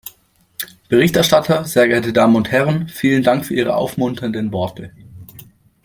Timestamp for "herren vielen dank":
2.51-3.45